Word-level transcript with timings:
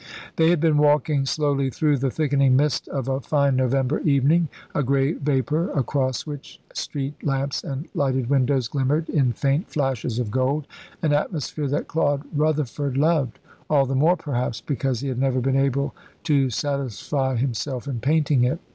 They 0.37 0.49
had 0.49 0.59
been 0.59 0.77
walking 0.79 1.27
slowly 1.27 1.69
through 1.69 1.97
the 1.97 2.09
thickening 2.09 2.55
mist 2.55 2.87
of 2.87 3.07
a 3.07 3.19
fine 3.19 3.55
November 3.55 3.99
evening, 3.99 4.47
a 4.73 4.81
grey 4.81 5.11
vapour, 5.13 5.69
across 5.77 6.25
which 6.25 6.59
street 6.73 7.13
lamps 7.23 7.63
and 7.63 7.87
lighted 7.93 8.27
windows 8.27 8.67
glimmered 8.67 9.09
in 9.09 9.31
faint 9.31 9.69
flashes 9.69 10.17
of 10.17 10.31
gold, 10.31 10.65
an 11.03 11.13
atmosphere 11.13 11.67
that 11.67 11.87
Claude 11.87 12.23
Rutherford 12.35 12.97
loved, 12.97 13.37
all 13.69 13.85
the 13.85 13.93
more, 13.93 14.15
perhaps, 14.17 14.59
because 14.59 15.01
he 15.01 15.07
had 15.07 15.19
never 15.19 15.39
been 15.39 15.55
able 15.55 15.93
to 16.23 16.49
satisfy 16.49 17.35
himself 17.35 17.87
in 17.87 17.99
painting 17.99 18.43
it. 18.43 18.59